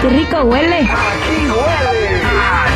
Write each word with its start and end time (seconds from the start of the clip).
qué 0.00 0.08
rico 0.08 0.42
huele. 0.44 0.80
Aquí 0.80 1.46
huele 1.48 2.22
a 2.32 2.66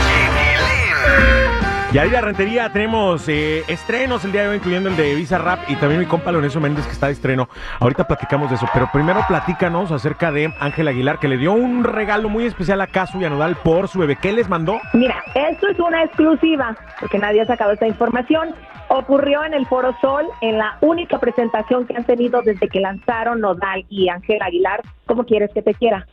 Y 1.93 1.99
ahí 1.99 2.11
la 2.11 2.21
rentería 2.21 2.71
tenemos 2.73 3.29
eh, 3.29 3.63
estrenos 3.69 4.25
el 4.25 4.33
día 4.33 4.43
de 4.43 4.49
hoy, 4.49 4.57
incluyendo 4.57 4.89
el 4.91 4.97
de 4.97 5.15
Visa 5.15 5.39
Rap 5.39 5.61
y 5.69 5.77
también 5.77 6.01
mi 6.01 6.07
compa 6.07 6.33
Lorenzo 6.33 6.61
Méndez 6.61 6.87
que 6.87 6.93
está 6.93 7.07
de 7.07 7.13
estreno. 7.13 7.49
Ahorita 7.81 8.07
platicamos 8.07 8.51
de 8.51 8.57
eso, 8.57 8.67
pero 8.75 8.91
primero 8.93 9.21
platícanos 9.29 9.93
acerca 9.93 10.33
de 10.33 10.53
Ángel 10.61 10.89
Aguilar 10.89 11.19
que 11.19 11.29
le 11.29 11.37
dio 11.37 11.53
un 11.53 11.85
regalo 11.85 12.29
muy 12.29 12.45
especial 12.47 12.81
a 12.81 12.89
Casu 12.89 13.21
y 13.21 13.25
a 13.25 13.31
Nodal 13.31 13.57
por 13.57 13.89
su 13.89 14.01
bebé. 14.01 14.17
¿Qué 14.21 14.33
les 14.33 14.49
mandó? 14.49 14.81
Mira, 14.93 15.23
esto 15.35 15.69
es 15.69 15.79
una 15.79 16.03
exclusiva, 16.05 16.77
porque 17.01 17.19
nadie 17.19 17.43
ha 17.43 17.47
sacado 17.47 17.73
esta 17.73 17.87
información. 17.87 18.55
Ocurrió 18.89 19.45
en 19.45 19.55
el 19.55 19.67
Foro 19.67 19.97
Sol, 20.01 20.27
en 20.43 20.59
la 20.59 20.77
única 20.83 21.19
presentación 21.19 21.87
que 21.87 21.97
han 21.97 22.05
tenido 22.05 22.43
desde 22.43 22.69
que 22.69 22.81
lanzaron 22.81 23.41
Nodal 23.41 23.87
y 23.89 24.09
Ángel 24.09 24.43
Aguilar, 24.43 24.83
¿Cómo 25.07 25.25
quieres 25.25 25.51
que 25.53 25.63
te 25.63 25.75
quiera? 25.75 26.07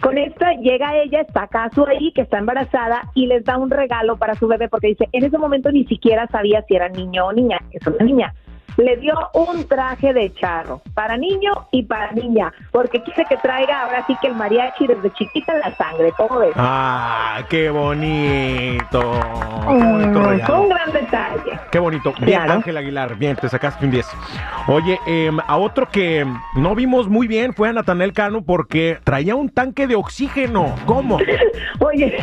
Con 0.00 0.18
esta 0.18 0.52
llega 0.54 0.96
ella, 0.98 1.20
está 1.20 1.46
Casu 1.46 1.86
ahí, 1.86 2.12
que 2.12 2.22
está 2.22 2.38
embarazada, 2.38 3.10
y 3.14 3.26
les 3.26 3.44
da 3.44 3.56
un 3.56 3.70
regalo 3.70 4.16
para 4.16 4.34
su 4.34 4.46
bebé, 4.46 4.68
porque 4.68 4.88
dice, 4.88 5.08
en 5.12 5.24
ese 5.24 5.38
momento 5.38 5.70
ni 5.72 5.84
siquiera 5.84 6.26
sabía 6.26 6.62
si 6.62 6.74
era 6.74 6.88
niño 6.88 7.26
o 7.26 7.32
niña, 7.32 7.58
es 7.70 7.86
una 7.86 8.04
niña 8.04 8.34
le 8.76 8.96
dio 8.96 9.14
un 9.34 9.66
traje 9.68 10.12
de 10.12 10.32
charro 10.34 10.80
para 10.94 11.16
niño 11.16 11.52
y 11.70 11.82
para 11.84 12.12
niña, 12.12 12.52
porque 12.72 13.02
quiere 13.02 13.24
que 13.28 13.36
traiga 13.38 13.82
ahora 13.82 14.04
sí 14.06 14.16
que 14.20 14.28
el 14.28 14.34
mariachi 14.34 14.86
desde 14.86 15.12
chiquita 15.12 15.52
en 15.54 15.60
la 15.60 15.74
sangre, 15.76 16.12
¿cómo 16.16 16.38
ves? 16.40 16.52
Ah, 16.56 17.42
qué 17.48 17.70
bonito. 17.70 19.02
Mm, 19.66 20.16
un 20.16 20.68
gran 20.68 20.92
detalle. 20.92 21.58
Qué 21.70 21.78
bonito. 21.78 22.12
Bien, 22.20 22.38
Claro. 22.40 22.52
Ángel 22.54 22.76
Aguilar, 22.76 23.16
bien, 23.16 23.36
te 23.36 23.48
sacaste 23.48 23.84
un 23.84 23.90
10. 23.90 24.06
Oye, 24.68 24.98
em, 25.06 25.38
a 25.46 25.56
otro 25.56 25.88
que 25.88 26.26
no 26.56 26.74
vimos 26.74 27.08
muy 27.08 27.26
bien 27.26 27.54
fue 27.54 27.68
a 27.68 27.72
Natanel 27.72 28.12
Cano 28.12 28.42
porque 28.44 28.98
traía 29.04 29.34
un 29.34 29.48
tanque 29.48 29.86
de 29.86 29.94
oxígeno. 29.94 30.74
¿Cómo? 30.86 31.18
Oye, 31.80 32.16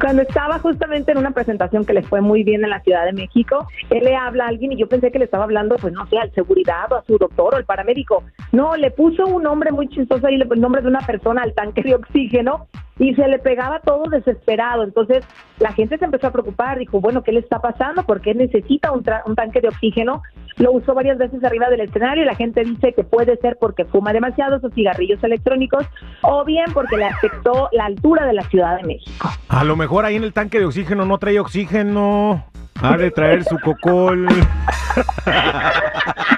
cuando 0.00 0.22
estaba 0.22 0.58
justamente 0.58 1.12
en 1.12 1.18
una 1.18 1.30
presentación 1.32 1.84
que 1.84 1.92
le 1.92 2.02
fue 2.02 2.20
muy 2.20 2.42
bien 2.44 2.64
en 2.64 2.70
la 2.70 2.80
Ciudad 2.80 3.04
de 3.04 3.12
México, 3.12 3.66
él 3.90 4.04
le 4.04 4.16
habla 4.16 4.44
a 4.44 4.48
alguien 4.48 4.72
y 4.72 4.76
yo 4.76 4.88
pensé 4.88 5.10
que 5.10 5.18
le 5.18 5.24
estaba 5.24 5.44
hablando, 5.44 5.76
pues 5.76 5.87
no 5.92 6.06
sé, 6.06 6.18
al 6.18 6.32
seguridad 6.32 6.90
o 6.92 6.96
a 6.96 7.02
su 7.04 7.18
doctor 7.18 7.54
o 7.54 7.56
al 7.56 7.64
paramédico. 7.64 8.22
No, 8.52 8.76
le 8.76 8.90
puso 8.90 9.26
un 9.26 9.42
nombre 9.42 9.72
muy 9.72 9.88
chistoso 9.88 10.26
ahí, 10.26 10.34
el 10.36 10.60
nombre 10.60 10.82
de 10.82 10.88
una 10.88 11.00
persona 11.00 11.42
al 11.42 11.54
tanque 11.54 11.82
de 11.82 11.94
oxígeno 11.94 12.66
y 12.98 13.14
se 13.14 13.28
le 13.28 13.38
pegaba 13.38 13.80
todo 13.80 14.04
desesperado. 14.10 14.82
Entonces 14.82 15.24
la 15.60 15.72
gente 15.72 15.98
se 15.98 16.04
empezó 16.04 16.26
a 16.28 16.32
preocupar, 16.32 16.78
dijo, 16.78 17.00
bueno, 17.00 17.22
¿qué 17.22 17.32
le 17.32 17.40
está 17.40 17.60
pasando? 17.60 18.02
¿Por 18.02 18.20
qué 18.20 18.34
necesita 18.34 18.90
un, 18.90 19.04
tra- 19.04 19.22
un 19.26 19.34
tanque 19.36 19.60
de 19.60 19.68
oxígeno? 19.68 20.22
Lo 20.56 20.72
usó 20.72 20.94
varias 20.94 21.18
veces 21.18 21.44
arriba 21.44 21.68
del 21.68 21.82
escenario 21.82 22.24
y 22.24 22.26
la 22.26 22.34
gente 22.34 22.64
dice 22.64 22.92
que 22.92 23.04
puede 23.04 23.36
ser 23.36 23.56
porque 23.60 23.84
fuma 23.84 24.12
demasiado 24.12 24.56
esos 24.56 24.74
cigarrillos 24.74 25.22
electrónicos 25.22 25.86
o 26.22 26.44
bien 26.44 26.66
porque 26.74 26.96
le 26.96 27.04
afectó 27.04 27.68
la 27.70 27.84
altura 27.84 28.26
de 28.26 28.32
la 28.32 28.42
Ciudad 28.42 28.76
de 28.78 28.82
México. 28.82 29.28
A 29.48 29.62
lo 29.62 29.76
mejor 29.76 30.04
ahí 30.04 30.16
en 30.16 30.24
el 30.24 30.32
tanque 30.32 30.58
de 30.58 30.64
oxígeno 30.64 31.04
no 31.04 31.18
trae 31.18 31.38
oxígeno. 31.38 32.44
Ha 32.82 32.96
de 32.96 33.10
traer 33.12 33.44
su 33.44 33.58
cocol. 33.58 34.26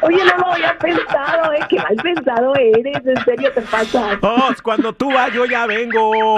Oye, 0.02 0.24
no 0.24 0.38
lo 0.38 0.52
había 0.52 0.76
pensado, 0.78 1.52
¿eh? 1.52 1.60
Qué 1.68 1.76
mal 1.76 1.96
pensado 1.96 2.54
eres, 2.56 3.06
en 3.06 3.24
serio 3.24 3.52
te 3.52 3.62
pasa. 3.62 4.18
Oh, 4.22 4.50
cuando 4.62 4.92
tú 4.92 5.12
vas, 5.12 5.32
yo 5.32 5.44
ya 5.46 5.66
vengo. 5.66 6.36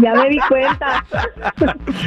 Ya 0.00 0.14
me 0.14 0.28
di 0.28 0.38
cuenta. 0.48 1.04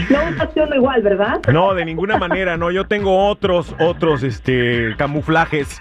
No 0.09 0.29
usaste 0.29 0.61
uno 0.61 0.75
igual, 0.75 1.01
¿verdad? 1.01 1.41
No, 1.51 1.73
de 1.73 1.85
ninguna 1.85 2.17
manera, 2.17 2.55
no. 2.57 2.71
Yo 2.71 2.85
tengo 2.85 3.27
otros, 3.27 3.75
otros, 3.79 4.23
este, 4.23 4.95
camuflajes. 4.97 5.79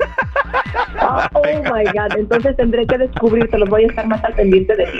Oh, 1.33 1.39
oh 1.39 1.75
my 1.75 1.85
God, 1.85 2.19
entonces 2.19 2.57
tendré 2.57 2.87
que 2.87 2.99
descubrirte, 2.99 3.57
los 3.59 3.69
voy 3.69 3.85
a 3.85 3.87
estar 3.87 4.07
más 4.07 4.23
al 4.23 4.35
pendiente 4.35 4.77
de 4.77 4.85
ti. 4.87 4.99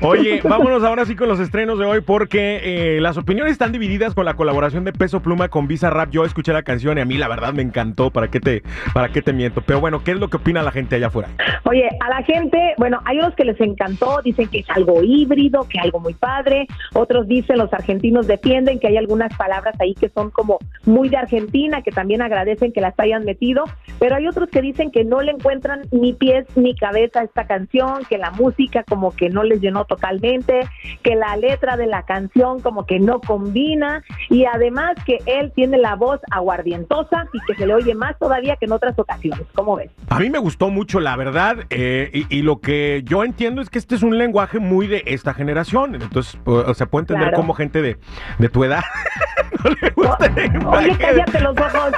Oye, 0.00 0.40
vámonos 0.42 0.82
ahora 0.82 1.04
sí 1.04 1.16
con 1.16 1.28
los 1.28 1.38
estrenos 1.40 1.78
de 1.78 1.84
hoy 1.84 2.00
porque 2.00 2.60
eh, 2.62 3.00
las 3.00 3.16
opiniones 3.18 3.52
están 3.52 3.72
divididas 3.72 4.14
con 4.14 4.24
la 4.24 4.34
colaboración 4.34 4.84
de 4.84 4.92
Peso 4.92 5.20
Pluma 5.20 5.48
con 5.48 5.68
Visa 5.68 5.90
Rap. 5.90 6.10
Yo 6.10 6.24
escuché 6.24 6.52
la 6.52 6.62
canción 6.62 6.98
y 6.98 7.00
a 7.02 7.04
mí 7.04 7.16
la 7.18 7.28
verdad 7.28 7.52
me 7.52 7.62
encantó. 7.62 8.10
¿Para 8.10 8.28
qué 8.28 8.40
te, 8.40 8.62
para 8.94 9.10
qué 9.10 9.22
te 9.22 9.32
miento? 9.32 9.62
Pero 9.62 9.80
bueno, 9.80 10.02
¿qué 10.02 10.12
es 10.12 10.18
lo 10.18 10.28
que 10.28 10.38
opina 10.38 10.62
la 10.62 10.70
gente 10.70 10.96
allá 10.96 11.08
afuera? 11.08 11.28
Oye, 11.64 11.88
a 12.00 12.08
la 12.08 12.22
gente, 12.22 12.74
bueno, 12.78 13.00
hay 13.04 13.18
unos 13.18 13.34
que 13.34 13.44
les 13.44 13.60
encantó, 13.60 14.20
dicen 14.22 14.48
que 14.48 14.60
es 14.60 14.70
algo 14.70 15.02
híbrido, 15.02 15.66
que 15.68 15.78
algo 15.78 16.00
muy 16.00 16.14
padre, 16.14 16.66
otros 16.94 17.26
dicen, 17.28 17.58
los 17.58 17.72
argentinos 17.72 18.26
defienden 18.26 18.78
que 18.78 18.88
hay 18.88 18.96
algunas 18.96 19.36
palabras 19.36 19.74
ahí 19.80 19.94
que 19.94 20.08
son 20.08 20.30
como 20.30 20.58
muy 20.84 21.08
de 21.08 21.16
Argentina, 21.16 21.82
que 21.82 21.90
también 21.90 22.22
agradecen 22.22 22.72
que 22.72 22.80
las 22.80 22.98
hayan 22.98 23.24
metido, 23.24 23.64
pero 23.98 24.16
hay 24.16 24.26
otros 24.26 24.48
que 24.48 24.62
dicen 24.62 24.90
que 24.90 25.04
no 25.04 25.17
le 25.22 25.32
encuentran 25.32 25.82
ni 25.90 26.12
pies 26.12 26.46
ni 26.56 26.74
cabeza 26.74 27.20
a 27.20 27.24
esta 27.24 27.46
canción, 27.46 28.04
que 28.08 28.18
la 28.18 28.30
música 28.30 28.84
como 28.84 29.14
que 29.14 29.28
no 29.30 29.42
les 29.42 29.60
llenó 29.60 29.84
totalmente, 29.84 30.60
que 31.02 31.14
la 31.16 31.36
letra 31.36 31.76
de 31.76 31.86
la 31.86 32.02
canción 32.04 32.60
como 32.60 32.86
que 32.86 32.98
no 33.00 33.20
combina 33.20 34.02
y 34.30 34.44
además 34.44 34.96
que 35.04 35.18
él 35.26 35.52
tiene 35.54 35.78
la 35.78 35.94
voz 35.94 36.20
aguardientosa 36.30 37.26
y 37.32 37.38
que 37.46 37.54
se 37.54 37.66
le 37.66 37.74
oye 37.74 37.94
más 37.94 38.18
todavía 38.18 38.56
que 38.56 38.66
en 38.66 38.72
otras 38.72 38.98
ocasiones. 38.98 39.46
¿Cómo 39.54 39.76
ves? 39.76 39.90
A 40.08 40.18
mí 40.18 40.30
me 40.30 40.38
gustó 40.38 40.70
mucho, 40.70 41.00
la 41.00 41.16
verdad, 41.16 41.56
eh, 41.70 42.10
y, 42.12 42.38
y 42.38 42.42
lo 42.42 42.60
que 42.60 43.02
yo 43.04 43.24
entiendo 43.24 43.60
es 43.62 43.70
que 43.70 43.78
este 43.78 43.94
es 43.94 44.02
un 44.02 44.18
lenguaje 44.18 44.58
muy 44.58 44.86
de 44.86 45.02
esta 45.06 45.34
generación. 45.34 45.94
Entonces, 45.94 46.38
o 46.44 46.74
sea, 46.74 46.86
puede 46.86 47.02
entender 47.04 47.28
Claro. 47.28 47.36
como 47.36 47.54
gente 47.54 47.82
de, 47.82 47.96
de 48.38 48.48
tu 48.48 48.62
edad 48.64 48.80
no 49.64 49.70
le 49.70 49.90
gusta 49.90 50.26
el 50.26 50.66
Oye, 50.66 50.96
cállate 50.98 51.40
los 51.40 51.56
ojos. 51.56 51.92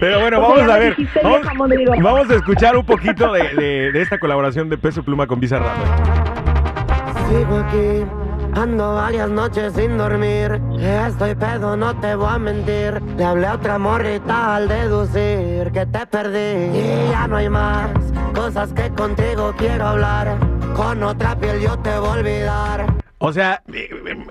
Pero 0.00 0.20
bueno, 0.20 0.40
vamos 0.40 0.62
a 0.62 0.78
ver. 0.78 0.96
Vamos, 1.22 1.40
vamos 2.02 2.30
a 2.30 2.34
escuchar 2.34 2.76
un 2.76 2.84
poquito 2.84 3.32
de, 3.32 3.42
de- 3.54 3.92
de 3.92 4.02
esta 4.02 4.18
colaboración 4.18 4.68
de 4.68 4.78
Peso 4.78 5.02
Pluma 5.02 5.26
con 5.26 5.40
Visa 5.40 5.58
Rap. 5.58 5.76
Sigo 7.28 7.56
aquí, 7.58 8.04
ando 8.60 8.94
varias 8.94 9.28
noches 9.28 9.72
sin 9.74 9.98
dormir. 9.98 10.60
Estoy 10.80 11.34
pedo, 11.34 11.76
no 11.76 11.94
te 12.00 12.14
voy 12.14 12.28
a 12.32 12.38
mentir. 12.38 13.02
Le 13.16 13.24
hablé 13.24 13.46
a 13.46 13.54
otra 13.54 13.78
morrita 13.78 14.56
al 14.56 14.68
deducir 14.68 15.70
que 15.72 15.86
te 15.86 16.06
perdí. 16.06 16.78
Y 16.78 17.08
ya 17.10 17.26
no 17.26 17.36
hay 17.36 17.48
más 17.48 17.88
cosas 18.34 18.72
que 18.72 18.90
contigo 18.90 19.54
quiero 19.58 19.86
hablar. 19.86 20.36
Con 20.76 21.02
otra 21.02 21.36
piel 21.36 21.60
yo 21.60 21.76
te 21.78 21.98
voy 21.98 22.08
a 22.08 22.12
olvidar. 22.12 22.86
O 23.18 23.32
sea, 23.32 23.62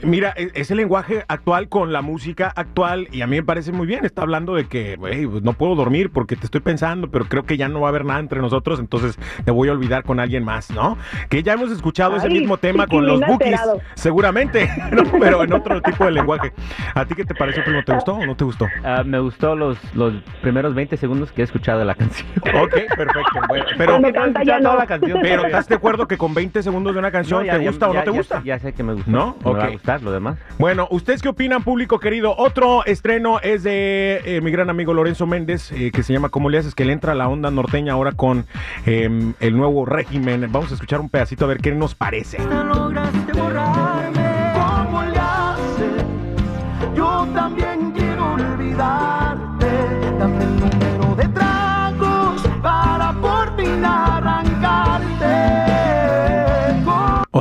mira, 0.03 0.33
e- 0.37 0.51
es 0.55 0.71
el 0.71 0.77
lenguaje 0.77 1.23
actual 1.27 1.69
con 1.69 1.91
la 1.93 2.01
música 2.01 2.51
actual 2.55 3.07
y 3.11 3.21
a 3.21 3.27
mí 3.27 3.35
me 3.37 3.43
parece 3.43 3.71
muy 3.71 3.87
bien. 3.87 4.05
Está 4.05 4.21
hablando 4.23 4.55
de 4.55 4.65
que 4.65 4.95
güey, 4.95 5.25
pues 5.27 5.43
no 5.43 5.53
puedo 5.53 5.75
dormir 5.75 6.09
porque 6.11 6.35
te 6.35 6.45
estoy 6.45 6.61
pensando, 6.61 7.09
pero 7.09 7.25
creo 7.25 7.43
que 7.43 7.57
ya 7.57 7.67
no 7.69 7.81
va 7.81 7.87
a 7.87 7.89
haber 7.89 8.05
nada 8.05 8.19
entre 8.19 8.39
nosotros, 8.41 8.79
entonces 8.79 9.17
te 9.43 9.51
voy 9.51 9.69
a 9.69 9.71
olvidar 9.71 10.03
con 10.03 10.19
alguien 10.19 10.43
más, 10.43 10.71
¿no? 10.71 10.97
Que 11.29 11.43
ya 11.43 11.53
hemos 11.53 11.71
escuchado 11.71 12.15
ese 12.17 12.29
mismo 12.29 12.57
tema 12.57 12.87
con 12.87 13.05
los 13.07 13.19
bookies, 13.21 13.59
seguramente, 13.95 14.69
¿no? 14.91 15.03
pero 15.19 15.43
en 15.43 15.53
otro 15.53 15.81
tipo 15.81 16.05
de 16.05 16.11
lenguaje. 16.11 16.51
¿A 16.93 17.05
ti 17.05 17.15
qué 17.15 17.25
te 17.25 17.35
pareció, 17.35 17.63
primo? 17.63 17.81
¿Te 17.83 17.93
gustó 17.93 18.13
o 18.15 18.25
no 18.25 18.35
te 18.35 18.43
gustó? 18.43 18.67
Ah, 18.83 19.03
me 19.05 19.19
gustó 19.19 19.55
los, 19.55 19.77
los 19.95 20.13
primeros 20.41 20.73
20 20.75 20.97
segundos 20.97 21.31
que 21.31 21.41
he 21.41 21.45
escuchado 21.45 21.79
de 21.79 21.85
la 21.85 21.95
canción. 21.95 22.27
Ok, 22.61 22.73
perfecto. 22.95 23.39
Bueno, 23.47 23.65
pero, 23.77 23.91
Cuando 23.93 24.11
canta 24.13 24.43
ya 24.43 24.59
toda 24.59 24.73
no. 24.73 24.79
la 24.79 24.85
canción. 24.87 25.19
pero 25.21 25.45
¿estás 25.45 25.67
de 25.67 25.75
acuerdo 25.75 26.07
que 26.07 26.17
con 26.17 26.33
20 26.33 26.61
segundos 26.63 26.93
de 26.93 26.99
una 26.99 27.11
canción 27.11 27.39
No, 27.41 27.45
ya- 27.45 27.57
te 27.57 27.63
ya- 27.63 27.69
gusta 27.69 27.85
o 27.89 27.93
no 27.93 27.99
ya- 27.99 28.03
te 28.03 28.09
gusta? 28.11 28.37
sé- 28.41 28.45
Ya 28.47 28.59
sé 28.59 28.73
que 28.73 28.83
me 28.83 28.93
gusta. 28.93 29.11
¿No? 29.11 29.35
Me 29.43 29.51
Ok. 29.51 29.57
Lo 30.01 30.11
demás. 30.11 30.37
Bueno, 30.57 30.87
¿ustedes 30.89 31.21
qué 31.21 31.29
opinan, 31.29 31.63
público 31.63 31.99
querido? 31.99 32.35
Otro 32.37 32.83
estreno 32.85 33.39
es 33.39 33.63
de 33.63 34.21
eh, 34.25 34.41
mi 34.41 34.51
gran 34.51 34.69
amigo 34.69 34.93
Lorenzo 34.93 35.27
Méndez, 35.27 35.71
eh, 35.71 35.91
que 35.91 36.03
se 36.03 36.11
llama 36.11 36.29
¿Cómo 36.29 36.49
le 36.49 36.57
haces? 36.57 36.73
Que 36.73 36.85
le 36.85 36.93
entra 36.93 37.11
a 37.11 37.15
la 37.15 37.27
onda 37.27 37.51
norteña 37.51 37.93
ahora 37.93 38.13
con 38.13 38.45
eh, 38.85 39.33
el 39.39 39.57
nuevo 39.57 39.85
régimen. 39.85 40.49
Vamos 40.51 40.71
a 40.71 40.73
escuchar 40.73 40.99
un 41.01 41.09
pedacito 41.09 41.45
a 41.45 41.47
ver 41.47 41.59
qué 41.59 41.71
nos 41.71 41.93
parece. 41.93 42.39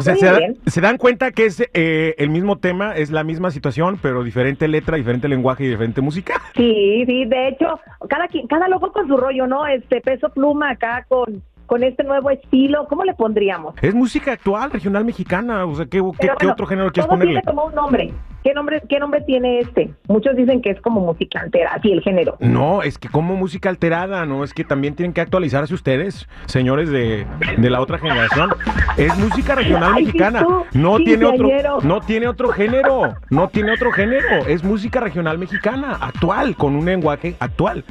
Sea, 0.05 0.17
se, 0.17 0.27
da- 0.27 0.41
se 0.67 0.81
dan 0.81 0.97
cuenta 0.99 1.31
que 1.33 1.47
es 1.47 1.63
eh, 1.75 2.15
el 2.19 2.31
mismo 2.31 2.59
tema, 2.59 2.95
es 2.97 3.11
la 3.11 3.25
misma 3.25 3.51
situación, 3.51 3.99
pero 4.01 4.23
diferente 4.23 4.69
letra, 4.69 4.97
diferente 4.97 5.29
lenguaje 5.29 5.65
y 5.65 5.69
diferente 5.69 6.01
música. 6.01 6.41
Sí, 6.55 7.05
sí, 7.07 7.25
de 7.25 7.49
hecho, 7.49 7.81
cada 8.09 8.29
cada 8.49 8.69
loco 8.69 8.93
con 8.93 9.09
su 9.09 9.17
rollo, 9.17 9.47
¿no? 9.47 9.67
Este 9.67 10.01
peso 10.01 10.29
pluma 10.29 10.71
acá 10.71 11.05
con, 11.09 11.43
con 11.67 11.83
este 11.83 12.05
nuevo 12.05 12.31
estilo, 12.31 12.87
¿cómo 12.89 13.05
le 13.05 13.15
pondríamos? 13.15 13.75
Es 13.83 13.95
música 13.95 14.33
actual, 14.33 14.71
regional 14.71 15.05
mexicana. 15.05 15.65
O 15.65 15.75
sea, 15.75 15.87
¿qué, 15.87 16.01
otro 16.01 16.67
género 16.67 16.91
quieres 16.91 17.07
todo 17.07 17.09
ponerle? 17.09 17.41
tiene 17.41 17.43
como 17.43 17.67
un 17.67 17.75
nombre. 17.75 18.13
¿Qué 18.45 18.53
nombre, 18.53 18.83
¿Qué 18.87 18.99
nombre 18.99 19.23
tiene 19.23 19.61
este? 19.61 19.91
Muchos 20.07 20.37
dicen 20.37 20.61
que 20.61 20.69
es 20.69 20.81
como 20.83 21.01
música 21.01 21.41
altera, 21.41 21.71
así 21.73 21.91
el 21.91 22.03
género. 22.03 22.37
No, 22.41 22.83
es 22.83 22.99
que 22.99 23.09
como 23.09 23.37
música 23.37 23.71
alterada, 23.71 24.27
¿no? 24.27 24.45
Es 24.45 24.53
que 24.53 24.65
también 24.65 24.95
tienen 24.95 25.15
que 25.15 25.23
actualizarse 25.23 25.73
ustedes, 25.73 26.29
señores 26.45 26.91
de, 26.91 27.27
de 27.57 27.71
la 27.71 27.81
otra 27.81 27.97
generación. 27.97 28.51
Es 28.99 29.17
música 29.19 29.55
regional 29.55 29.93
Ay, 29.95 30.05
sí, 30.05 30.07
mexicana. 30.09 30.45
tú, 30.45 30.67
No 30.75 30.99
tiene 30.99 31.25
otro, 31.25 31.49
no 31.83 32.01
tiene 32.03 32.29
otro 32.29 32.51
género. 32.51 33.15
No 33.31 33.49
tiene 33.49 33.73
otro 33.73 33.91
género. 33.93 34.45
Es 34.47 34.63
música 34.63 35.01
regional 35.01 35.39
mexicana, 35.39 35.97
actual, 35.99 36.55
con 36.55 36.77
un 36.77 36.85
lenguaje 36.85 37.37
actual. 37.41 37.83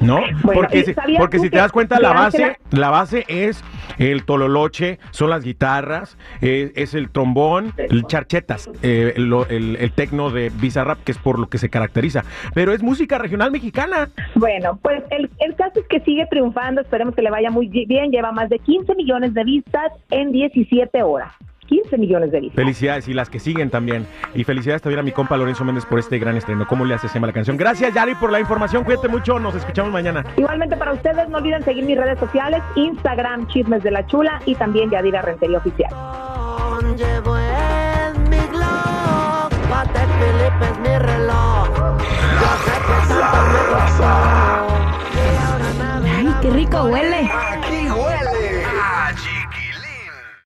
¿No? 0.00 0.16
Bueno, 0.42 0.60
porque 0.62 0.78
¿y 0.78 0.84
si, 0.84 0.94
porque 1.18 1.38
si 1.38 1.50
te 1.50 1.58
das 1.58 1.72
cuenta, 1.72 2.00
la 2.00 2.12
base, 2.12 2.56
la 2.70 2.90
base 2.90 3.24
es 3.28 3.62
el 3.98 4.24
tololoche, 4.24 4.98
son 5.10 5.28
las 5.30 5.44
guitarras, 5.44 6.16
eh, 6.40 6.72
es 6.74 6.94
el 6.94 7.10
trombón, 7.10 7.74
el 7.76 8.04
charchetas, 8.06 8.70
eh, 8.82 9.12
lo- 9.16 9.46
el, 9.48 9.76
el 9.76 9.92
tecno 9.92 10.30
de 10.30 10.50
Bizarrap, 10.50 11.04
que 11.04 11.12
es 11.12 11.18
por 11.18 11.38
lo 11.38 11.48
que 11.48 11.58
se 11.58 11.68
caracteriza. 11.68 12.24
Pero 12.54 12.72
es 12.72 12.82
música 12.82 13.18
regional 13.18 13.50
mexicana. 13.50 14.08
Bueno, 14.36 14.78
pues 14.82 15.02
el, 15.10 15.28
el 15.40 15.54
caso 15.54 15.80
es 15.80 15.86
que 15.86 16.00
sigue 16.00 16.26
triunfando, 16.30 16.80
esperemos 16.80 17.14
que 17.14 17.22
le 17.22 17.30
vaya 17.30 17.50
muy 17.50 17.68
bien, 17.68 18.10
lleva 18.10 18.32
más 18.32 18.48
de 18.48 18.58
15 18.58 18.94
millones 18.94 19.34
de 19.34 19.44
vistas 19.44 19.92
en 20.10 20.32
17 20.32 21.02
horas. 21.02 21.32
15 21.70 21.98
millones 21.98 22.32
de 22.32 22.40
vistas. 22.40 22.56
Felicidades 22.56 23.08
y 23.08 23.14
las 23.14 23.30
que 23.30 23.38
siguen 23.38 23.70
también. 23.70 24.06
Y 24.34 24.42
felicidades 24.44 24.82
también 24.82 24.98
a 24.98 25.02
mi 25.04 25.12
compa 25.12 25.36
Lorenzo 25.36 25.64
Méndez 25.64 25.86
por 25.86 26.00
este 26.00 26.18
gran 26.18 26.36
estreno. 26.36 26.66
¿Cómo 26.66 26.84
le 26.84 26.94
hace 26.94 27.08
se 27.08 27.14
llama 27.14 27.28
la 27.28 27.32
canción? 27.32 27.56
Gracias, 27.56 27.94
Yari, 27.94 28.16
por 28.16 28.32
la 28.32 28.40
información. 28.40 28.82
Cuídate 28.82 29.08
mucho. 29.08 29.38
Nos 29.38 29.54
escuchamos 29.54 29.92
mañana. 29.92 30.24
Igualmente 30.36 30.76
para 30.76 30.92
ustedes, 30.92 31.28
no 31.28 31.38
olviden 31.38 31.62
seguir 31.64 31.84
mis 31.84 31.96
redes 31.96 32.18
sociales, 32.18 32.60
Instagram, 32.74 33.46
Chismes 33.46 33.82
de 33.84 33.92
la 33.92 34.04
Chula 34.06 34.42
y 34.46 34.56
también 34.56 34.90
Yadira 34.90 35.22
Rentería 35.22 35.58
Oficial. 35.58 35.90